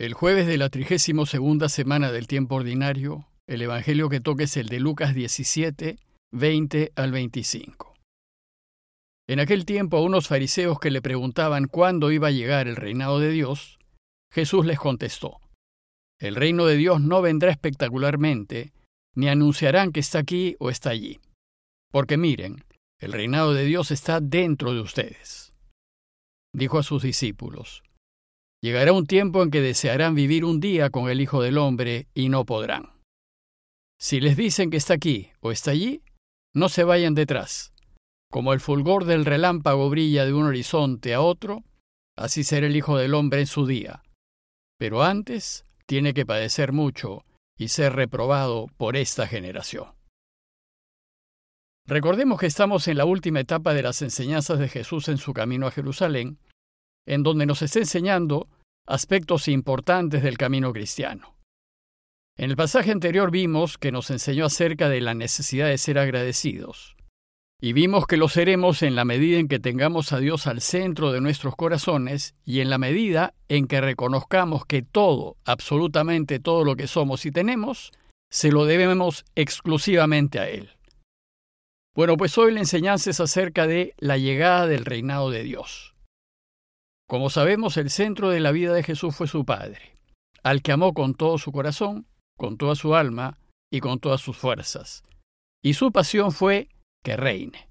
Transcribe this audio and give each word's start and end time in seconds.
El 0.00 0.14
jueves 0.14 0.46
de 0.46 0.58
la 0.58 0.68
trigésimo 0.68 1.26
segunda 1.26 1.68
semana 1.68 2.12
del 2.12 2.28
tiempo 2.28 2.54
ordinario, 2.54 3.26
el 3.48 3.62
Evangelio 3.62 4.08
que 4.08 4.20
toca 4.20 4.44
es 4.44 4.56
el 4.56 4.68
de 4.68 4.78
Lucas 4.78 5.12
17, 5.12 5.98
20 6.32 6.92
al 6.94 7.10
25. 7.10 7.94
En 9.28 9.40
aquel 9.40 9.64
tiempo 9.64 9.96
a 9.96 10.02
unos 10.02 10.28
fariseos 10.28 10.78
que 10.78 10.92
le 10.92 11.02
preguntaban 11.02 11.66
cuándo 11.66 12.12
iba 12.12 12.28
a 12.28 12.30
llegar 12.30 12.68
el 12.68 12.76
reinado 12.76 13.18
de 13.18 13.30
Dios, 13.30 13.76
Jesús 14.32 14.64
les 14.64 14.78
contestó, 14.78 15.40
El 16.20 16.36
reino 16.36 16.64
de 16.66 16.76
Dios 16.76 17.00
no 17.00 17.20
vendrá 17.20 17.50
espectacularmente, 17.50 18.72
ni 19.16 19.28
anunciarán 19.28 19.90
que 19.90 19.98
está 19.98 20.20
aquí 20.20 20.54
o 20.60 20.70
está 20.70 20.90
allí. 20.90 21.18
Porque 21.90 22.16
miren, 22.16 22.64
el 23.00 23.10
reinado 23.10 23.52
de 23.52 23.64
Dios 23.64 23.90
está 23.90 24.20
dentro 24.20 24.74
de 24.74 24.80
ustedes. 24.80 25.52
Dijo 26.54 26.78
a 26.78 26.84
sus 26.84 27.02
discípulos, 27.02 27.82
Llegará 28.60 28.92
un 28.92 29.06
tiempo 29.06 29.42
en 29.42 29.50
que 29.50 29.60
desearán 29.60 30.14
vivir 30.14 30.44
un 30.44 30.58
día 30.58 30.90
con 30.90 31.08
el 31.08 31.20
Hijo 31.20 31.42
del 31.42 31.58
Hombre 31.58 32.08
y 32.12 32.28
no 32.28 32.44
podrán. 32.44 32.90
Si 34.00 34.20
les 34.20 34.36
dicen 34.36 34.70
que 34.70 34.76
está 34.76 34.94
aquí 34.94 35.30
o 35.40 35.52
está 35.52 35.70
allí, 35.70 36.02
no 36.54 36.68
se 36.68 36.82
vayan 36.82 37.14
detrás. 37.14 37.72
Como 38.30 38.52
el 38.52 38.60
fulgor 38.60 39.04
del 39.04 39.24
relámpago 39.24 39.88
brilla 39.90 40.24
de 40.24 40.34
un 40.34 40.44
horizonte 40.44 41.14
a 41.14 41.20
otro, 41.20 41.62
así 42.16 42.42
será 42.42 42.66
el 42.66 42.76
Hijo 42.76 42.96
del 42.96 43.14
Hombre 43.14 43.40
en 43.40 43.46
su 43.46 43.64
día. 43.64 44.02
Pero 44.76 45.02
antes 45.02 45.64
tiene 45.86 46.12
que 46.12 46.26
padecer 46.26 46.72
mucho 46.72 47.24
y 47.56 47.68
ser 47.68 47.94
reprobado 47.94 48.66
por 48.76 48.96
esta 48.96 49.26
generación. 49.26 49.92
Recordemos 51.86 52.38
que 52.38 52.46
estamos 52.46 52.86
en 52.86 52.98
la 52.98 53.06
última 53.06 53.40
etapa 53.40 53.72
de 53.72 53.82
las 53.82 54.02
enseñanzas 54.02 54.58
de 54.58 54.68
Jesús 54.68 55.08
en 55.08 55.16
su 55.16 55.32
camino 55.32 55.66
a 55.66 55.70
Jerusalén, 55.70 56.38
en 57.06 57.22
donde 57.22 57.46
nos 57.46 57.62
está 57.62 57.78
enseñando 57.78 58.48
aspectos 58.88 59.48
importantes 59.48 60.22
del 60.22 60.38
camino 60.38 60.72
cristiano. 60.72 61.36
En 62.36 62.50
el 62.50 62.56
pasaje 62.56 62.90
anterior 62.90 63.30
vimos 63.30 63.78
que 63.78 63.92
nos 63.92 64.10
enseñó 64.10 64.46
acerca 64.46 64.88
de 64.88 65.00
la 65.00 65.12
necesidad 65.12 65.68
de 65.68 65.76
ser 65.76 65.98
agradecidos. 65.98 66.96
Y 67.60 67.72
vimos 67.72 68.06
que 68.06 68.16
lo 68.16 68.28
seremos 68.28 68.82
en 68.82 68.94
la 68.94 69.04
medida 69.04 69.38
en 69.38 69.48
que 69.48 69.58
tengamos 69.58 70.12
a 70.12 70.20
Dios 70.20 70.46
al 70.46 70.60
centro 70.60 71.10
de 71.10 71.20
nuestros 71.20 71.56
corazones 71.56 72.34
y 72.44 72.60
en 72.60 72.70
la 72.70 72.78
medida 72.78 73.34
en 73.48 73.66
que 73.66 73.80
reconozcamos 73.80 74.64
que 74.64 74.82
todo, 74.82 75.36
absolutamente 75.44 76.38
todo 76.38 76.64
lo 76.64 76.76
que 76.76 76.86
somos 76.86 77.26
y 77.26 77.32
tenemos, 77.32 77.90
se 78.30 78.52
lo 78.52 78.64
debemos 78.64 79.24
exclusivamente 79.34 80.38
a 80.38 80.48
Él. 80.48 80.70
Bueno, 81.96 82.16
pues 82.16 82.38
hoy 82.38 82.54
la 82.54 82.60
enseñanza 82.60 83.10
es 83.10 83.18
acerca 83.18 83.66
de 83.66 83.94
la 83.98 84.16
llegada 84.16 84.68
del 84.68 84.84
reinado 84.84 85.30
de 85.30 85.42
Dios. 85.42 85.96
Como 87.08 87.30
sabemos, 87.30 87.78
el 87.78 87.88
centro 87.88 88.28
de 88.28 88.38
la 88.38 88.52
vida 88.52 88.74
de 88.74 88.82
Jesús 88.82 89.16
fue 89.16 89.28
su 89.28 89.46
Padre, 89.46 89.94
al 90.42 90.60
que 90.60 90.72
amó 90.72 90.92
con 90.92 91.14
todo 91.14 91.38
su 91.38 91.52
corazón, 91.52 92.06
con 92.36 92.58
toda 92.58 92.74
su 92.74 92.94
alma 92.94 93.38
y 93.72 93.80
con 93.80 93.98
todas 93.98 94.20
sus 94.20 94.36
fuerzas. 94.36 95.04
Y 95.62 95.72
su 95.72 95.90
pasión 95.90 96.32
fue 96.32 96.68
que 97.02 97.16
reine. 97.16 97.70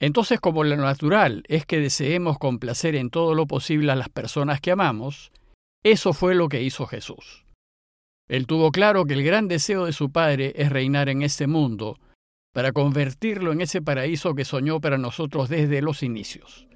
Entonces, 0.00 0.40
como 0.40 0.64
lo 0.64 0.76
natural 0.76 1.44
es 1.46 1.66
que 1.66 1.78
deseemos 1.78 2.36
complacer 2.36 2.96
en 2.96 3.10
todo 3.10 3.36
lo 3.36 3.46
posible 3.46 3.92
a 3.92 3.96
las 3.96 4.08
personas 4.08 4.60
que 4.60 4.72
amamos, 4.72 5.30
eso 5.84 6.12
fue 6.12 6.34
lo 6.34 6.48
que 6.48 6.62
hizo 6.62 6.86
Jesús. 6.86 7.46
Él 8.28 8.48
tuvo 8.48 8.72
claro 8.72 9.04
que 9.04 9.14
el 9.14 9.22
gran 9.22 9.46
deseo 9.46 9.86
de 9.86 9.92
su 9.92 10.10
Padre 10.10 10.52
es 10.56 10.70
reinar 10.70 11.08
en 11.08 11.22
este 11.22 11.46
mundo, 11.46 11.96
para 12.52 12.72
convertirlo 12.72 13.52
en 13.52 13.60
ese 13.60 13.82
paraíso 13.82 14.34
que 14.34 14.44
soñó 14.44 14.80
para 14.80 14.98
nosotros 14.98 15.48
desde 15.48 15.80
los 15.80 16.02
inicios 16.02 16.66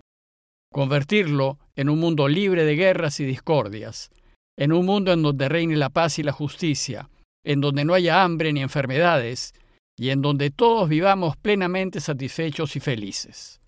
convertirlo 0.73 1.59
en 1.75 1.89
un 1.89 1.99
mundo 1.99 2.29
libre 2.29 2.65
de 2.65 2.77
guerras 2.77 3.21
y 3.21 3.25
discordias, 3.25 4.11
en 4.59 4.73
un 4.73 4.87
mundo 4.87 5.13
en 5.13 5.23
donde 5.23 5.49
reine 5.49 5.77
la 5.77 5.91
paz 5.91 6.19
y 6.19 6.23
la 6.23 6.33
justicia, 6.33 7.09
en 7.45 7.61
donde 7.61 7.85
no 7.85 7.95
haya 7.95 8.23
hambre 8.23 8.53
ni 8.53 8.61
enfermedades, 8.61 9.55
y 9.99 10.11
en 10.11 10.23
donde 10.23 10.51
todos 10.51 10.89
vivamos 10.89 11.37
plenamente 11.37 12.01
satisfechos 12.01 12.77
y 12.77 12.81
felices. 12.81 13.61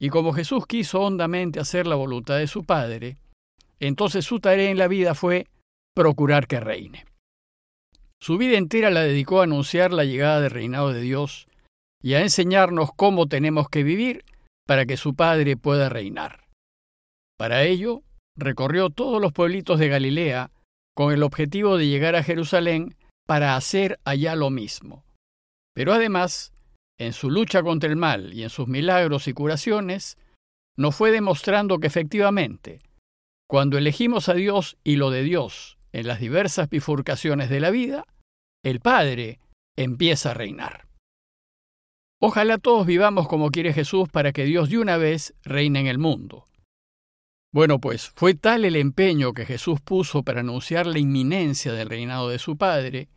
Y 0.00 0.10
como 0.10 0.32
Jesús 0.32 0.66
quiso 0.66 1.00
hondamente 1.00 1.60
hacer 1.60 1.86
la 1.86 1.96
voluntad 1.96 2.38
de 2.38 2.46
su 2.46 2.64
Padre, 2.64 3.16
entonces 3.80 4.24
su 4.24 4.40
tarea 4.40 4.70
en 4.70 4.78
la 4.78 4.88
vida 4.88 5.14
fue 5.14 5.46
procurar 5.94 6.46
que 6.46 6.60
reine. 6.60 7.04
Su 8.20 8.36
vida 8.36 8.58
entera 8.58 8.90
la 8.90 9.02
dedicó 9.02 9.40
a 9.40 9.44
anunciar 9.44 9.92
la 9.92 10.04
llegada 10.04 10.40
del 10.40 10.50
reinado 10.50 10.92
de 10.92 11.00
Dios 11.00 11.46
y 12.02 12.14
a 12.14 12.20
enseñarnos 12.20 12.90
cómo 12.94 13.26
tenemos 13.26 13.68
que 13.68 13.82
vivir 13.82 14.24
para 14.68 14.84
que 14.84 14.98
su 14.98 15.14
padre 15.14 15.56
pueda 15.56 15.88
reinar. 15.88 16.46
Para 17.38 17.62
ello, 17.64 18.02
recorrió 18.36 18.90
todos 18.90 19.20
los 19.20 19.32
pueblitos 19.32 19.78
de 19.78 19.88
Galilea 19.88 20.50
con 20.94 21.12
el 21.12 21.22
objetivo 21.22 21.78
de 21.78 21.86
llegar 21.86 22.14
a 22.16 22.22
Jerusalén 22.22 22.94
para 23.26 23.56
hacer 23.56 23.98
allá 24.04 24.36
lo 24.36 24.50
mismo. 24.50 25.04
Pero 25.74 25.94
además, 25.94 26.52
en 26.98 27.14
su 27.14 27.30
lucha 27.30 27.62
contra 27.62 27.88
el 27.88 27.96
mal 27.96 28.34
y 28.34 28.42
en 28.42 28.50
sus 28.50 28.68
milagros 28.68 29.26
y 29.26 29.32
curaciones, 29.32 30.18
nos 30.76 30.94
fue 30.94 31.12
demostrando 31.12 31.78
que 31.78 31.86
efectivamente, 31.86 32.82
cuando 33.48 33.78
elegimos 33.78 34.28
a 34.28 34.34
Dios 34.34 34.76
y 34.84 34.96
lo 34.96 35.10
de 35.10 35.22
Dios 35.22 35.78
en 35.92 36.06
las 36.06 36.20
diversas 36.20 36.68
bifurcaciones 36.68 37.48
de 37.48 37.60
la 37.60 37.70
vida, 37.70 38.04
el 38.62 38.80
Padre 38.80 39.40
empieza 39.78 40.32
a 40.32 40.34
reinar. 40.34 40.87
Ojalá 42.20 42.58
todos 42.58 42.86
vivamos 42.86 43.28
como 43.28 43.50
quiere 43.50 43.72
Jesús 43.72 44.08
para 44.08 44.32
que 44.32 44.44
Dios 44.44 44.70
de 44.70 44.78
una 44.78 44.96
vez 44.96 45.34
reine 45.42 45.80
en 45.80 45.86
el 45.86 45.98
mundo. 45.98 46.44
Bueno, 47.52 47.80
pues 47.80 48.10
fue 48.10 48.34
tal 48.34 48.64
el 48.64 48.76
empeño 48.76 49.32
que 49.32 49.46
Jesús 49.46 49.80
puso 49.80 50.22
para 50.22 50.40
anunciar 50.40 50.86
la 50.86 50.98
inminencia 50.98 51.72
del 51.72 51.88
reinado 51.88 52.28
de 52.28 52.38
su 52.38 52.56
Padre, 52.56 53.08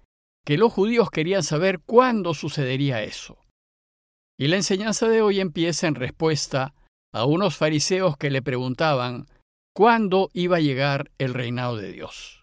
que 0.45 0.57
los 0.57 0.72
judíos 0.72 1.09
querían 1.09 1.44
saber 1.44 1.79
cuándo 1.79 2.34
sucedería 2.34 3.03
eso. 3.03 3.39
Y 4.39 4.47
la 4.47 4.56
enseñanza 4.56 5.07
de 5.07 5.22
hoy 5.22 5.39
empieza 5.39 5.88
en 5.88 5.95
respuesta 5.95 6.73
a 7.12 7.25
unos 7.25 7.57
fariseos 7.57 8.18
que 8.18 8.29
le 8.29 8.41
preguntaban 8.41 9.25
cuándo 9.73 10.29
iba 10.33 10.57
a 10.57 10.62
llegar 10.62 11.12
el 11.18 11.33
reinado 11.33 11.75
de 11.75 11.91
Dios. 11.91 12.41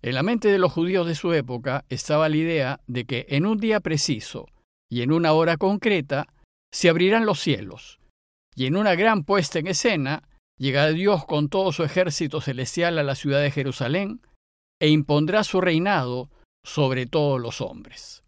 En 0.00 0.14
la 0.14 0.22
mente 0.22 0.48
de 0.48 0.58
los 0.58 0.72
judíos 0.72 1.06
de 1.06 1.14
su 1.14 1.32
época 1.32 1.84
estaba 1.88 2.28
la 2.28 2.36
idea 2.36 2.80
de 2.86 3.04
que 3.04 3.26
en 3.28 3.46
un 3.46 3.58
día 3.58 3.80
preciso, 3.80 4.46
y 4.92 5.00
en 5.00 5.10
una 5.10 5.32
hora 5.32 5.56
concreta 5.56 6.26
se 6.70 6.90
abrirán 6.90 7.24
los 7.24 7.40
cielos, 7.40 7.98
y 8.54 8.66
en 8.66 8.76
una 8.76 8.94
gran 8.94 9.24
puesta 9.24 9.58
en 9.58 9.66
escena 9.66 10.28
llegará 10.58 10.90
Dios 10.92 11.24
con 11.24 11.48
todo 11.48 11.72
su 11.72 11.82
ejército 11.82 12.42
celestial 12.42 12.98
a 12.98 13.02
la 13.02 13.14
ciudad 13.14 13.40
de 13.40 13.50
Jerusalén 13.50 14.20
e 14.78 14.90
impondrá 14.90 15.44
su 15.44 15.62
reinado 15.62 16.28
sobre 16.62 17.06
todos 17.06 17.40
los 17.40 17.62
hombres. 17.62 18.22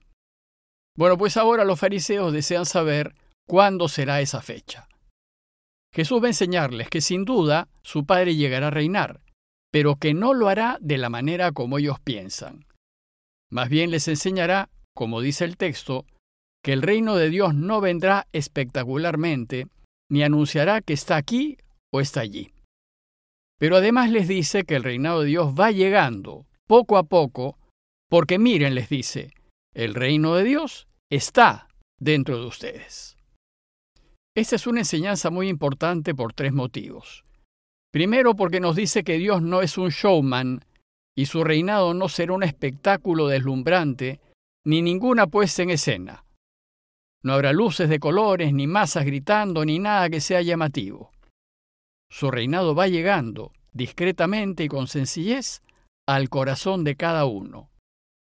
Bueno, 0.97 1.19
pues 1.19 1.37
ahora 1.37 1.67
los 1.67 1.79
fariseos 1.79 2.33
desean 2.33 2.65
saber 2.65 3.13
cuándo 3.47 3.87
será 3.87 4.23
esa 4.23 4.41
fecha. 4.41 4.89
Jesús 5.93 6.23
va 6.23 6.29
a 6.29 6.31
enseñarles 6.31 6.89
que 6.89 7.03
sin 7.03 7.27
duda 7.27 7.69
su 7.83 8.07
Padre 8.07 8.37
llegará 8.37 8.69
a 8.69 8.71
reinar, 8.71 9.21
pero 9.71 9.97
que 9.97 10.15
no 10.15 10.33
lo 10.33 10.49
hará 10.49 10.79
de 10.81 10.97
la 10.97 11.11
manera 11.11 11.53
como 11.53 11.77
ellos 11.77 12.01
piensan. 12.01 12.65
Más 13.51 13.69
bien 13.69 13.91
les 13.91 14.09
enseñará, 14.09 14.71
como 14.95 15.21
dice 15.21 15.45
el 15.45 15.59
texto, 15.59 16.07
que 16.65 16.73
el 16.73 16.81
reino 16.81 17.17
de 17.17 17.29
Dios 17.29 17.55
no 17.55 17.83
vendrá 17.83 18.27
espectacularmente, 18.33 19.67
ni 20.11 20.23
anunciará 20.23 20.81
que 20.81 20.95
está 20.95 21.17
aquí 21.17 21.59
o 21.93 22.01
está 22.01 22.21
allí. 22.21 22.53
Pero 23.61 23.77
además 23.77 24.11
les 24.11 24.27
dice 24.29 24.65
que 24.65 24.75
el 24.75 24.83
reinado 24.83 25.21
de 25.21 25.27
Dios 25.27 25.55
va 25.55 25.71
llegando, 25.71 26.47
poco 26.67 26.97
a 26.97 27.03
poco, 27.03 27.59
porque 28.09 28.39
miren, 28.39 28.75
les 28.75 28.89
dice, 28.89 29.35
el 29.75 29.95
reino 29.95 30.35
de 30.37 30.45
Dios 30.45 30.89
está 31.13 31.69
dentro 32.01 32.41
de 32.41 32.47
ustedes. 32.47 33.19
Esta 34.35 34.57
es 34.57 34.67
una 34.67 34.81
enseñanza 34.81 35.31
muy 35.31 35.49
importante 35.49 36.15
por 36.15 36.33
tres 36.33 36.55
motivos. 36.55 37.25
Primero 37.93 38.35
porque 38.35 38.61
nos 38.61 38.75
dice 38.75 39.05
que 39.05 39.19
Dios 39.19 39.43
no 39.43 39.61
es 39.61 39.77
un 39.77 39.91
showman 39.91 40.65
y 41.15 41.27
su 41.27 41.45
reinado 41.45 41.93
no 41.93 42.09
será 42.09 42.33
un 42.33 42.43
espectáculo 42.43 43.29
deslumbrante 43.29 44.21
ni 44.65 44.81
ninguna 44.81 45.27
puesta 45.27 45.63
en 45.63 45.71
escena. 45.71 46.24
No 47.25 47.33
habrá 47.33 47.55
luces 47.55 47.89
de 47.89 47.99
colores, 47.99 48.53
ni 48.53 48.67
masas 48.67 49.07
gritando, 49.07 49.65
ni 49.65 49.79
nada 49.79 50.11
que 50.11 50.21
sea 50.21 50.43
llamativo. 50.43 51.11
Su 52.11 52.31
reinado 52.31 52.75
va 52.75 52.87
llegando, 52.87 53.51
discretamente 53.73 54.65
y 54.65 54.69
con 54.69 54.87
sencillez, 54.89 55.63
al 56.07 56.29
corazón 56.29 56.85
de 56.85 56.97
cada 56.97 57.25
uno. 57.25 57.71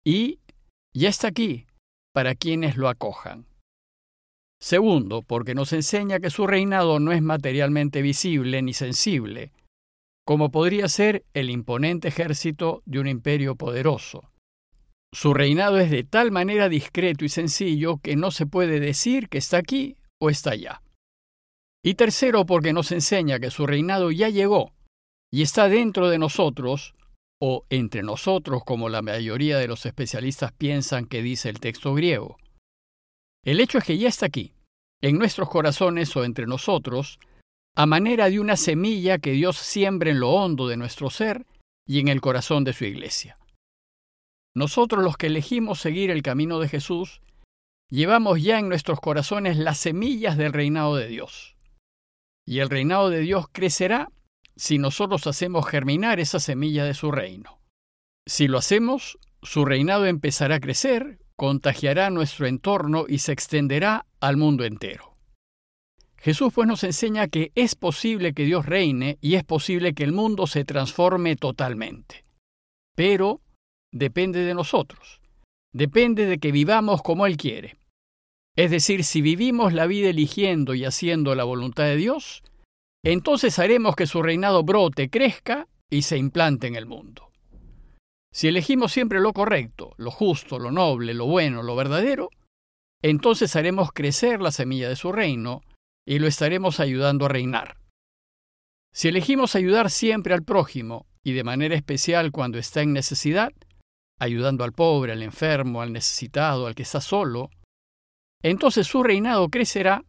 Y 0.05 0.41
ya 0.95 1.09
está 1.09 1.29
aquí, 1.29 1.67
para 2.13 2.35
quienes 2.35 2.77
lo 2.77 2.91
acojan. 2.91 3.47
Segundo, 4.61 5.23
porque 5.23 5.55
nos 5.55 5.73
enseña 5.73 6.21
que 6.21 6.31
su 6.31 6.47
reinado 6.47 7.01
no 7.01 7.13
es 7.13 7.23
materialmente 7.23 8.03
visible 8.03 8.61
ni 8.61 8.75
sensible, 8.75 9.53
como 10.27 10.51
podría 10.51 10.87
ser 10.89 11.25
el 11.33 11.49
imponente 11.49 12.09
ejército 12.09 12.83
de 12.85 13.01
un 13.01 13.09
imperio 13.09 13.57
poderoso. 13.57 14.32
Su 15.15 15.35
reinado 15.35 15.79
es 15.79 15.91
de 15.91 16.05
tal 16.05 16.31
manera 16.31 16.69
discreto 16.69 17.25
y 17.25 17.29
sencillo 17.29 17.99
que 17.99 18.17
no 18.17 18.31
se 18.31 18.47
puede 18.47 18.81
decir 18.81 19.29
que 19.29 19.39
está 19.39 19.59
aquí 19.59 19.97
o 20.19 20.31
está 20.31 20.53
allá. 20.53 20.83
Y 21.85 21.95
tercero, 21.95 22.47
porque 22.47 22.73
nos 22.73 22.93
enseña 22.93 23.39
que 23.39 23.51
su 23.51 23.67
reinado 23.67 24.11
ya 24.11 24.29
llegó, 24.29 24.73
y 25.31 25.43
está 25.43 25.69
dentro 25.69 26.09
de 26.09 26.19
nosotros, 26.19 26.95
o 27.41 27.67
entre 27.71 28.03
nosotros 28.03 28.63
como 28.65 28.89
la 28.89 29.03
mayoría 29.03 29.59
de 29.59 29.67
los 29.67 29.85
especialistas 29.85 30.53
piensan 30.53 31.07
que 31.07 31.23
dice 31.23 31.49
el 31.49 31.61
texto 31.61 31.93
griego. 31.93 32.37
El 33.45 33.59
hecho 33.59 33.79
es 33.79 33.85
que 33.85 33.99
ya 33.99 34.09
está 34.09 34.27
aquí, 34.27 34.55
en 35.03 35.19
nuestros 35.19 35.51
corazones 35.51 36.17
o 36.17 36.25
entre 36.25 36.47
nosotros, 36.47 37.19
a 37.75 37.87
manera 37.87 38.31
de 38.31 38.39
una 38.39 38.57
semilla 38.57 39.19
que 39.19 39.33
Dios 39.33 39.57
siembra 39.57 40.11
en 40.11 40.21
lo 40.21 40.31
hondo 40.31 40.69
de 40.69 40.77
nuestro 40.77 41.11
ser 41.11 41.45
y 41.87 41.99
en 41.99 42.09
el 42.09 42.21
corazón 42.21 42.63
de 42.65 42.73
su 42.73 42.85
iglesia. 42.85 43.37
Nosotros 44.55 45.03
los 45.03 45.17
que 45.17 45.29
elegimos 45.29 45.81
seguir 45.81 46.11
el 46.11 46.23
camino 46.23 46.59
de 46.59 46.69
Jesús, 46.69 47.21
llevamos 47.91 48.43
ya 48.43 48.59
en 48.59 48.69
nuestros 48.69 49.01
corazones 49.01 49.57
las 49.57 49.79
semillas 49.79 50.37
del 50.37 50.53
reinado 50.53 50.97
de 50.97 51.09
Dios. 51.09 51.57
Y 52.47 52.59
el 52.59 52.69
reinado 52.69 53.09
de 53.09 53.21
Dios 53.21 53.47
crecerá 53.51 54.11
si 54.57 54.79
nosotros 54.79 55.27
hacemos 55.27 55.67
germinar 55.67 56.21
esa 56.21 56.41
semilla 56.41 56.85
de 56.85 56.95
su 56.95 57.11
reino. 57.11 57.61
Si 58.27 58.49
lo 58.49 58.59
hacemos, 58.59 59.19
su 59.43 59.65
reinado 59.65 60.07
empezará 60.07 60.57
a 60.57 60.61
crecer, 60.61 61.19
contagiará 61.37 62.11
nuestro 62.11 62.47
entorno 62.47 63.07
y 63.09 63.19
se 63.19 63.33
extenderá 63.33 64.07
al 64.21 64.37
mundo 64.37 64.65
entero. 64.65 65.13
Jesús 66.17 66.53
pues 66.55 66.69
nos 66.69 66.85
enseña 66.85 67.27
que 67.27 67.51
es 67.57 67.75
posible 67.75 68.33
que 68.33 68.45
Dios 68.45 68.65
reine 68.65 69.19
y 69.21 69.35
es 69.35 69.43
posible 69.43 69.93
que 69.93 70.05
el 70.05 70.13
mundo 70.13 70.47
se 70.47 70.65
transforme 70.65 71.35
totalmente. 71.35 72.25
Pero 72.95 73.41
depende 73.93 74.41
de 74.41 74.55
nosotros. 74.55 75.21
Depende 75.73 76.27
de 76.27 76.39
que 76.39 76.53
vivamos 76.53 77.03
como 77.03 77.27
Él 77.27 77.37
quiere. 77.37 77.77
Es 78.57 78.71
decir, 78.71 79.05
si 79.05 79.23
vivimos 79.23 79.73
la 79.73 79.87
vida 79.87 80.11
eligiendo 80.11 80.75
y 80.75 80.85
haciendo 80.85 81.35
la 81.35 81.45
voluntad 81.45 81.85
de 81.85 81.97
Dios, 81.97 82.43
entonces 83.05 83.59
haremos 83.59 83.97
que 83.97 84.07
su 84.07 84.23
reinado 84.23 84.63
brote, 84.63 85.09
crezca 85.09 85.69
y 85.91 86.03
se 86.03 86.19
implante 86.19 86.67
en 86.67 86.77
el 86.77 86.87
mundo. 86.87 87.31
Si 88.33 88.49
elegimos 88.49 88.93
siempre 88.93 89.21
lo 89.21 89.33
correcto, 89.33 89.95
lo 89.97 90.11
justo, 90.11 90.59
lo 90.59 90.71
noble, 90.71 91.15
lo 91.15 91.27
bueno, 91.27 91.63
lo 91.63 91.77
verdadero, 91.77 92.31
entonces 93.03 93.57
haremos 93.57 93.93
crecer 93.93 94.41
la 94.41 94.53
semilla 94.53 94.89
de 94.89 94.97
su 94.97 95.13
reino 95.13 95.63
y 96.07 96.19
lo 96.19 96.27
estaremos 96.27 96.81
ayudando 96.81 97.27
a 97.27 97.29
reinar. 97.29 97.77
Si 98.95 99.09
elegimos 99.09 99.55
ayudar 99.55 99.91
siempre 99.91 100.35
al 100.35 100.45
prójimo, 100.45 101.07
y 101.25 101.33
de 101.33 101.45
manera 101.45 101.75
especial 101.75 102.33
cuando 102.33 102.59
está 102.59 102.83
en 102.83 102.93
necesidad, 102.93 103.53
ayudando 104.23 104.63
al 104.63 104.73
pobre, 104.73 105.11
al 105.11 105.23
enfermo, 105.23 105.83
al 105.83 105.93
necesitado, 105.93 106.69
al 106.69 106.77
que 106.77 106.85
está 106.85 107.01
solo, 107.01 107.51
entonces 108.41 108.87
su 108.87 109.03
reinado 109.03 109.49
crecerá 109.49 110.05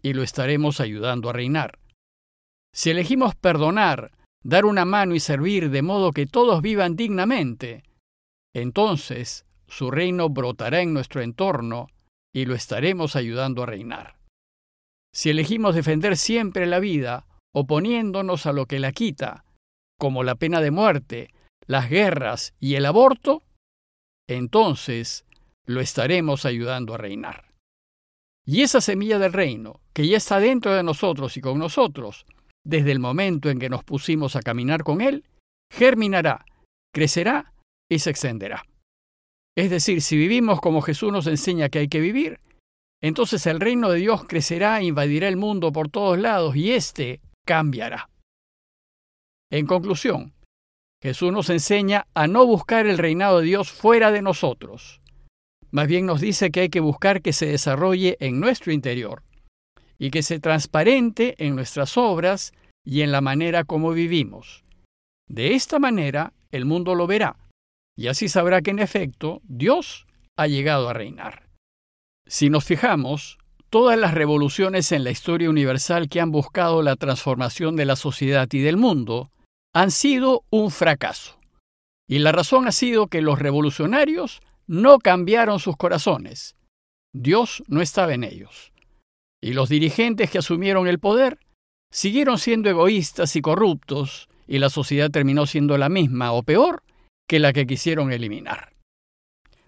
y 0.00 0.12
lo 0.12 0.22
estaremos 0.22 0.80
ayudando 0.80 1.28
a 1.28 1.32
reinar. 1.32 1.80
Si 2.72 2.90
elegimos 2.90 3.34
perdonar, 3.34 4.12
dar 4.44 4.66
una 4.66 4.84
mano 4.84 5.16
y 5.16 5.20
servir 5.20 5.70
de 5.70 5.82
modo 5.82 6.12
que 6.12 6.26
todos 6.26 6.62
vivan 6.62 6.94
dignamente, 6.94 7.82
entonces 8.54 9.46
su 9.66 9.90
reino 9.90 10.28
brotará 10.28 10.80
en 10.80 10.92
nuestro 10.92 11.20
entorno 11.22 11.88
y 12.32 12.44
lo 12.44 12.54
estaremos 12.54 13.16
ayudando 13.16 13.64
a 13.64 13.66
reinar. 13.66 14.16
Si 15.12 15.30
elegimos 15.30 15.74
defender 15.74 16.16
siempre 16.16 16.66
la 16.66 16.78
vida, 16.78 17.26
oponiéndonos 17.52 18.46
a 18.46 18.52
lo 18.52 18.66
que 18.66 18.78
la 18.78 18.92
quita, 18.92 19.44
como 19.98 20.22
la 20.22 20.36
pena 20.36 20.60
de 20.60 20.70
muerte, 20.70 21.30
las 21.66 21.90
guerras 21.90 22.54
y 22.60 22.74
el 22.74 22.86
aborto, 22.86 23.42
entonces 24.28 25.24
lo 25.66 25.80
estaremos 25.80 26.44
ayudando 26.44 26.94
a 26.94 26.98
reinar. 26.98 27.52
Y 28.44 28.62
esa 28.62 28.80
semilla 28.80 29.18
del 29.18 29.32
reino, 29.32 29.80
que 29.92 30.06
ya 30.06 30.16
está 30.16 30.38
dentro 30.38 30.72
de 30.72 30.82
nosotros 30.82 31.36
y 31.36 31.40
con 31.40 31.58
nosotros, 31.58 32.24
desde 32.64 32.92
el 32.92 33.00
momento 33.00 33.50
en 33.50 33.58
que 33.58 33.68
nos 33.68 33.82
pusimos 33.82 34.36
a 34.36 34.42
caminar 34.42 34.84
con 34.84 35.00
Él, 35.00 35.24
germinará, 35.72 36.44
crecerá 36.94 37.52
y 37.90 37.98
se 37.98 38.10
extenderá. 38.10 38.64
Es 39.56 39.70
decir, 39.70 40.02
si 40.02 40.16
vivimos 40.16 40.60
como 40.60 40.82
Jesús 40.82 41.12
nos 41.12 41.26
enseña 41.26 41.68
que 41.68 41.80
hay 41.80 41.88
que 41.88 42.00
vivir, 42.00 42.38
entonces 43.02 43.46
el 43.46 43.60
reino 43.60 43.90
de 43.90 43.98
Dios 43.98 44.24
crecerá 44.24 44.80
e 44.80 44.84
invadirá 44.84 45.28
el 45.28 45.36
mundo 45.36 45.72
por 45.72 45.88
todos 45.88 46.18
lados 46.18 46.54
y 46.56 46.72
éste 46.72 47.20
cambiará. 47.44 48.10
En 49.50 49.66
conclusión, 49.66 50.34
Jesús 51.02 51.32
nos 51.32 51.50
enseña 51.50 52.06
a 52.14 52.26
no 52.26 52.46
buscar 52.46 52.86
el 52.86 52.98
reinado 52.98 53.40
de 53.40 53.46
Dios 53.46 53.70
fuera 53.70 54.10
de 54.10 54.22
nosotros. 54.22 55.00
Más 55.70 55.86
bien 55.88 56.06
nos 56.06 56.20
dice 56.20 56.50
que 56.50 56.60
hay 56.60 56.68
que 56.68 56.80
buscar 56.80 57.22
que 57.22 57.32
se 57.32 57.46
desarrolle 57.46 58.16
en 58.20 58.40
nuestro 58.40 58.72
interior 58.72 59.22
y 59.98 60.10
que 60.10 60.22
se 60.22 60.40
transparente 60.40 61.34
en 61.38 61.54
nuestras 61.54 61.96
obras 61.96 62.52
y 62.84 63.02
en 63.02 63.12
la 63.12 63.20
manera 63.20 63.64
como 63.64 63.92
vivimos. 63.92 64.64
De 65.28 65.54
esta 65.54 65.78
manera 65.78 66.32
el 66.50 66.64
mundo 66.64 66.94
lo 66.94 67.06
verá 67.06 67.36
y 67.96 68.08
así 68.08 68.28
sabrá 68.28 68.62
que 68.62 68.70
en 68.70 68.78
efecto 68.78 69.40
Dios 69.44 70.06
ha 70.36 70.46
llegado 70.46 70.88
a 70.88 70.92
reinar. 70.92 71.48
Si 72.26 72.50
nos 72.50 72.64
fijamos, 72.64 73.38
todas 73.70 73.98
las 73.98 74.14
revoluciones 74.14 74.92
en 74.92 75.04
la 75.04 75.10
historia 75.10 75.50
universal 75.50 76.08
que 76.08 76.20
han 76.20 76.30
buscado 76.30 76.82
la 76.82 76.96
transformación 76.96 77.76
de 77.76 77.86
la 77.86 77.96
sociedad 77.96 78.48
y 78.52 78.60
del 78.60 78.76
mundo 78.76 79.30
han 79.76 79.90
sido 79.90 80.46
un 80.48 80.70
fracaso. 80.70 81.36
Y 82.08 82.20
la 82.20 82.32
razón 82.32 82.66
ha 82.66 82.72
sido 82.72 83.08
que 83.08 83.20
los 83.20 83.38
revolucionarios 83.38 84.40
no 84.66 84.98
cambiaron 84.98 85.60
sus 85.60 85.76
corazones. 85.76 86.56
Dios 87.14 87.62
no 87.68 87.82
estaba 87.82 88.14
en 88.14 88.24
ellos. 88.24 88.72
Y 89.42 89.52
los 89.52 89.68
dirigentes 89.68 90.30
que 90.30 90.38
asumieron 90.38 90.86
el 90.86 90.98
poder 90.98 91.38
siguieron 91.92 92.38
siendo 92.38 92.70
egoístas 92.70 93.36
y 93.36 93.42
corruptos, 93.42 94.30
y 94.46 94.60
la 94.60 94.70
sociedad 94.70 95.10
terminó 95.10 95.44
siendo 95.44 95.76
la 95.76 95.90
misma 95.90 96.32
o 96.32 96.42
peor 96.42 96.82
que 97.28 97.38
la 97.38 97.52
que 97.52 97.66
quisieron 97.66 98.10
eliminar. 98.12 98.72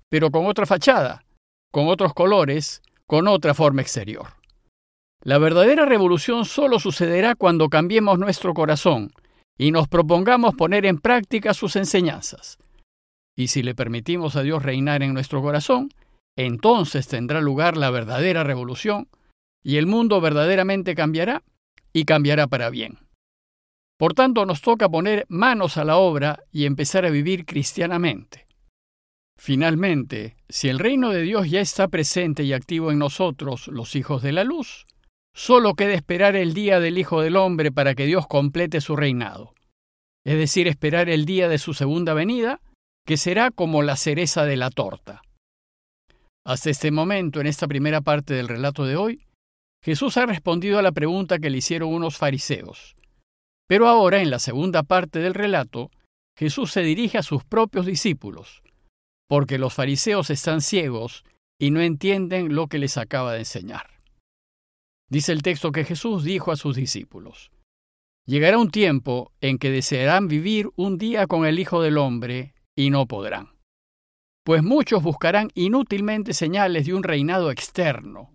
Pero 0.09 0.31
con 0.31 0.47
otra 0.47 0.65
fachada, 0.65 1.23
con 1.71 1.87
otros 1.89 2.15
colores, 2.15 2.81
con 3.07 3.29
otra 3.29 3.53
forma 3.53 3.83
exterior. 3.83 4.29
La 5.23 5.37
verdadera 5.37 5.85
revolución 5.85 6.47
solo 6.47 6.81
sucederá 6.81 7.35
cuando 7.35 7.69
cambiemos 7.69 8.19
nuestro 8.19 8.55
corazón 8.55 9.13
y 9.59 9.73
nos 9.73 9.89
propongamos 9.89 10.55
poner 10.55 10.87
en 10.87 10.99
práctica 10.99 11.53
sus 11.53 11.77
enseñanzas. 11.77 12.59
Y 13.37 13.49
si 13.49 13.63
le 13.63 13.75
permitimos 13.75 14.37
a 14.37 14.43
Dios 14.43 14.63
reinar 14.63 15.03
en 15.03 15.13
nuestro 15.13 15.43
corazón, 15.43 15.91
entonces 16.37 17.09
tendrá 17.09 17.41
lugar 17.41 17.77
la 17.77 17.91
verdadera 17.91 18.45
revolución 18.45 19.09
y 19.63 19.77
el 19.77 19.87
mundo 19.87 20.21
verdaderamente 20.21 20.95
cambiará 20.95 21.43
y 21.93 22.05
cambiará 22.05 22.47
para 22.47 22.71
bien. 22.71 22.99
Por 23.99 24.15
tanto, 24.15 24.47
nos 24.47 24.63
toca 24.63 24.89
poner 24.89 25.27
manos 25.29 25.77
a 25.77 25.85
la 25.85 25.97
obra 25.97 26.45
y 26.53 26.65
empezar 26.65 27.05
a 27.05 27.11
vivir 27.11 27.45
cristianamente. 27.45 28.47
Finalmente, 29.37 30.37
si 30.49 30.69
el 30.69 30.79
reino 30.79 31.11
de 31.11 31.23
Dios 31.23 31.51
ya 31.51 31.61
está 31.61 31.89
presente 31.89 32.45
y 32.45 32.53
activo 32.53 32.93
en 32.93 32.99
nosotros, 32.99 33.69
los 33.69 33.97
hijos 33.97 34.23
de 34.23 34.33
la 34.33 34.45
luz, 34.45 34.85
solo 35.35 35.75
queda 35.75 35.95
esperar 35.95 36.37
el 36.37 36.55
día 36.55 36.81
del 36.81 36.99
Hijo 36.99 37.21
del 37.21 37.37
Hombre 37.37 37.71
para 37.71 37.95
que 37.95 38.07
Dios 38.07 38.27
complete 38.27 38.81
su 38.81 38.97
reinado, 38.97 39.53
es 40.29 40.37
decir, 40.37 40.69
esperar 40.69 41.09
el 41.09 41.25
día 41.25 41.49
de 41.49 41.57
su 41.57 41.73
segunda 41.73 42.13
venida, 42.13 42.61
que 43.07 43.17
será 43.17 43.51
como 43.51 43.81
la 43.81 43.97
cereza 43.97 44.45
de 44.45 44.59
la 44.59 44.69
torta. 44.69 45.23
Hasta 46.45 46.69
este 46.69 46.91
momento, 46.91 47.41
en 47.41 47.47
esta 47.47 47.67
primera 47.67 48.03
parte 48.03 48.35
del 48.35 48.47
relato 48.47 48.85
de 48.85 48.97
hoy, 48.97 49.23
Jesús 49.83 50.19
ha 50.19 50.27
respondido 50.27 50.79
a 50.79 50.83
la 50.83 50.93
pregunta 50.93 51.39
que 51.39 51.49
le 51.49 51.57
hicieron 51.57 51.95
unos 51.95 52.19
fariseos. 52.19 52.95
Pero 53.67 53.89
ahora, 53.89 54.21
en 54.21 54.29
la 54.29 54.39
segunda 54.39 54.83
parte 54.83 55.19
del 55.19 55.33
relato, 55.33 55.91
Jesús 56.37 56.73
se 56.73 56.83
dirige 56.83 57.17
a 57.17 57.23
sus 57.23 57.43
propios 57.43 57.87
discípulos, 57.87 58.63
porque 59.31 59.57
los 59.57 59.73
fariseos 59.73 60.29
están 60.29 60.61
ciegos 60.61 61.25
y 61.59 61.71
no 61.71 61.81
entienden 61.81 62.55
lo 62.55 62.67
que 62.67 62.77
les 62.77 62.99
acaba 62.99 63.33
de 63.33 63.39
enseñar. 63.39 63.87
Dice 65.09 65.33
el 65.33 65.41
texto 65.41 65.73
que 65.73 65.85
Jesús 65.85 66.23
dijo 66.23 66.53
a 66.53 66.57
sus 66.57 66.77
discípulos, 66.77 67.51
Llegará 68.29 68.59
un 68.59 68.71
tiempo 68.71 69.33
en 69.41 69.59
que 69.59 69.71
desearán 69.71 70.29
vivir 70.29 70.69
un 70.77 70.99
día 70.99 71.27
con 71.27 71.47
el 71.47 71.59
Hijo 71.59 71.81
del 71.81 71.97
Hombre 71.97 72.55
y 72.77 72.91
no 72.91 73.07
podrán. 73.07 73.49
Pues 74.45 74.63
muchos 74.63 75.03
buscarán 75.03 75.51
inútilmente 75.55 76.35
señales 76.35 76.87
de 76.87 76.95
un 76.95 77.03
reinado 77.03 77.51
externo, 77.51 78.31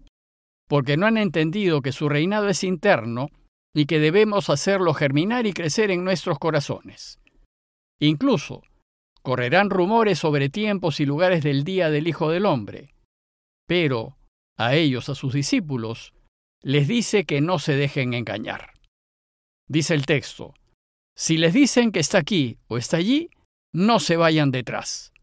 porque 0.67 0.97
no 0.97 1.05
han 1.05 1.17
entendido 1.17 1.81
que 1.81 1.91
su 1.91 2.09
reinado 2.09 2.49
es 2.49 2.63
interno 2.63 3.29
y 3.75 3.85
que 3.85 3.99
debemos 3.99 4.49
hacerlo 4.49 4.93
germinar 4.93 5.45
y 5.45 5.53
crecer 5.53 5.91
en 5.91 6.03
nuestros 6.03 6.39
corazones. 6.39 7.19
Incluso, 7.99 8.63
Correrán 9.23 9.69
rumores 9.69 10.19
sobre 10.19 10.49
tiempos 10.49 10.99
y 10.99 11.05
lugares 11.05 11.43
del 11.43 11.63
día 11.63 11.89
del 11.89 12.09
Hijo 12.09 12.29
del 12.29 12.45
Hombre. 12.45 12.89
Pero 13.65 14.17
a 14.57 14.75
ellos, 14.75 15.07
a 15.07 15.15
sus 15.15 15.33
discípulos, 15.33 16.13
les 16.61 16.89
dice 16.89 17.23
que 17.23 17.39
no 17.39 17.57
se 17.57 17.73
dejen 17.73 18.13
engañar. 18.13 18.72
Dice 19.69 19.93
el 19.93 20.05
texto, 20.05 20.53
si 21.15 21.37
les 21.37 21.53
dicen 21.53 21.91
que 21.91 21.99
está 21.99 22.17
aquí 22.17 22.57
o 22.67 22.77
está 22.77 22.97
allí, 22.97 23.29
no 23.73 23.99
se 23.99 24.17
vayan 24.17 24.51
detrás. 24.51 25.13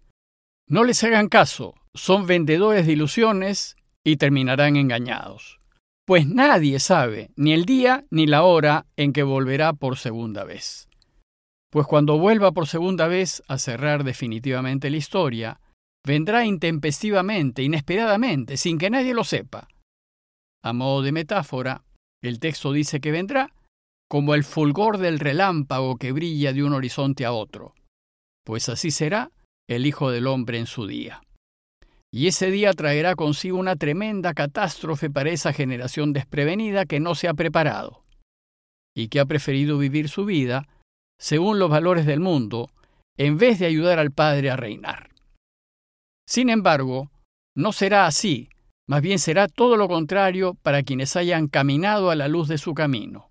No 0.68 0.84
les 0.84 1.02
hagan 1.04 1.28
caso, 1.28 1.74
son 1.94 2.26
vendedores 2.26 2.86
de 2.86 2.92
ilusiones 2.92 3.76
y 4.04 4.16
terminarán 4.16 4.76
engañados. 4.76 5.58
Pues 6.06 6.26
nadie 6.26 6.80
sabe 6.80 7.30
ni 7.36 7.52
el 7.52 7.64
día 7.64 8.04
ni 8.10 8.26
la 8.26 8.42
hora 8.42 8.86
en 8.96 9.12
que 9.12 9.22
volverá 9.22 9.72
por 9.72 9.96
segunda 9.96 10.44
vez. 10.44 10.88
pues 11.70 11.86
cuando 11.86 12.18
vuelva 12.18 12.50
por 12.52 12.66
segunda 12.66 13.06
vez 13.06 13.42
a 13.46 13.56
cerrar 13.56 14.02
definitivamente 14.02 14.90
la 14.90 14.96
historia, 14.96 15.60
vendrá 16.04 16.44
intempestivamente, 16.44 17.62
inesperadamente, 17.62 18.56
sin 18.56 18.76
que 18.76 18.90
nadie 18.90 19.14
lo 19.14 19.22
sepa. 19.22 19.68
A 20.64 20.72
modo 20.72 21.02
de 21.02 21.12
metáfora, 21.12 21.84
el 22.22 22.40
texto 22.40 22.72
dice 22.72 23.00
que 23.00 23.12
vendrá 23.12 23.54
como 24.10 24.34
el 24.34 24.42
fulgor 24.42 24.98
del 24.98 25.20
relámpago 25.20 25.96
que 25.96 26.10
brilla 26.10 26.52
de 26.52 26.64
un 26.64 26.72
horizonte 26.72 27.24
a 27.24 27.32
otro, 27.32 27.74
pues 28.44 28.68
así 28.68 28.90
será 28.90 29.30
el 29.68 29.86
Hijo 29.86 30.10
del 30.10 30.26
Hombre 30.26 30.58
en 30.58 30.66
su 30.66 30.88
día. 30.88 31.22
Y 32.12 32.26
ese 32.26 32.50
día 32.50 32.72
traerá 32.72 33.14
consigo 33.14 33.56
una 33.56 33.76
tremenda 33.76 34.34
catástrofe 34.34 35.10
para 35.10 35.30
esa 35.30 35.52
generación 35.52 36.12
desprevenida 36.12 36.86
que 36.86 36.98
no 36.98 37.14
se 37.14 37.28
ha 37.28 37.34
preparado 37.34 38.02
y 38.96 39.08
que 39.08 39.20
ha 39.20 39.26
preferido 39.26 39.78
vivir 39.78 40.08
su 40.08 40.24
vida 40.24 40.66
según 41.20 41.60
los 41.60 41.70
valores 41.70 42.04
del 42.04 42.18
mundo, 42.18 42.68
en 43.16 43.38
vez 43.38 43.60
de 43.60 43.66
ayudar 43.66 44.00
al 44.00 44.10
Padre 44.10 44.50
a 44.50 44.56
reinar. 44.56 45.10
Sin 46.26 46.50
embargo, 46.50 47.12
no 47.54 47.70
será 47.70 48.06
así, 48.06 48.48
más 48.88 49.02
bien 49.02 49.20
será 49.20 49.46
todo 49.46 49.76
lo 49.76 49.86
contrario 49.86 50.54
para 50.62 50.82
quienes 50.82 51.14
hayan 51.14 51.46
caminado 51.46 52.10
a 52.10 52.16
la 52.16 52.26
luz 52.26 52.48
de 52.48 52.58
su 52.58 52.74
camino. 52.74 53.29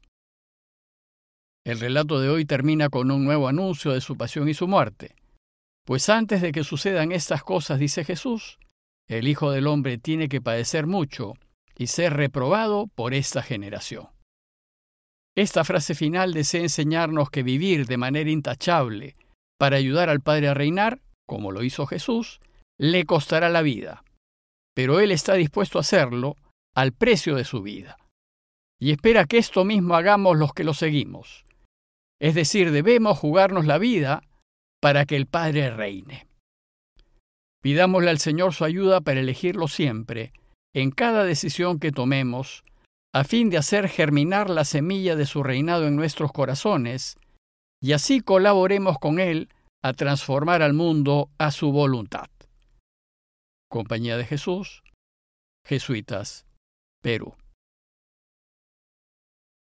El 1.66 1.80
relato 1.80 2.20
de 2.20 2.30
hoy 2.30 2.46
termina 2.46 2.90
con 2.90 3.12
un 3.12 3.26
nuevo 3.26 3.48
anuncio 3.48 3.92
de 3.92 4.02
su 4.02 4.18
pasión 4.18 4.48
y 4.50 4.54
su 4.54 4.68
muerte, 4.68 5.16
pues 5.86 6.10
antes 6.10 6.42
de 6.42 6.52
que 6.52 6.64
sucedan 6.64 7.12
estas 7.12 7.44
cosas, 7.44 7.80
dice 7.80 8.04
Jesús, 8.04 8.60
el 9.08 9.28
Hijo 9.28 9.52
del 9.52 9.68
Hombre 9.68 9.98
tiene 9.98 10.30
que 10.30 10.42
padecer 10.42 10.86
mucho 10.86 11.34
y 11.78 11.88
ser 11.88 12.14
reprobado 12.14 12.88
por 12.94 13.14
esta 13.14 13.42
generación. 13.42 14.08
Esta 15.36 15.64
frase 15.64 15.96
final 15.96 16.34
desea 16.34 16.62
enseñarnos 16.62 17.30
que 17.30 17.44
vivir 17.44 17.86
de 17.88 17.98
manera 17.98 18.30
intachable 18.30 19.16
para 19.58 19.78
ayudar 19.78 20.10
al 20.10 20.22
Padre 20.22 20.50
a 20.50 20.54
reinar, 20.54 21.02
como 21.28 21.52
lo 21.52 21.64
hizo 21.64 21.86
Jesús, 21.86 22.40
le 22.78 23.06
costará 23.06 23.50
la 23.50 23.62
vida, 23.62 24.04
pero 24.76 25.00
Él 25.00 25.12
está 25.12 25.34
dispuesto 25.34 25.78
a 25.78 25.82
hacerlo 25.82 26.36
al 26.76 26.94
precio 26.94 27.36
de 27.36 27.46
su 27.46 27.62
vida. 27.62 27.98
Y 28.80 28.92
espera 28.92 29.26
que 29.26 29.38
esto 29.38 29.66
mismo 29.66 29.96
hagamos 29.96 30.38
los 30.38 30.54
que 30.54 30.64
lo 30.64 30.74
seguimos. 30.74 31.46
Es 32.20 32.36
decir, 32.36 32.72
debemos 32.72 33.18
jugarnos 33.18 33.66
la 33.66 33.78
vida 33.78 34.24
para 34.82 35.06
que 35.06 35.16
el 35.16 35.26
Padre 35.26 35.70
reine. 35.72 36.28
Pidámosle 37.62 38.10
al 38.10 38.20
Señor 38.20 38.54
su 38.54 38.66
ayuda 38.66 39.02
para 39.02 39.20
elegirlo 39.20 39.68
siempre, 39.68 40.34
en 40.74 40.92
cada 40.92 41.24
decisión 41.24 41.80
que 41.80 41.92
tomemos, 41.92 42.64
a 43.14 43.24
fin 43.24 43.50
de 43.50 43.58
hacer 43.58 43.90
germinar 43.90 44.50
la 44.50 44.66
semilla 44.66 45.16
de 45.16 45.26
su 45.26 45.44
reinado 45.44 45.88
en 45.88 45.96
nuestros 45.96 46.32
corazones, 46.32 47.18
y 47.82 47.94
así 47.94 48.22
colaboremos 48.22 48.98
con 49.00 49.20
Él 49.20 49.50
a 49.84 49.94
transformar 49.94 50.62
al 50.62 50.74
mundo 50.74 51.30
a 51.38 51.52
su 51.52 51.72
voluntad. 51.72 52.30
Compañía 53.70 54.18
de 54.18 54.26
Jesús, 54.26 54.84
Jesuitas, 55.66 56.46
Perú. 57.02 57.34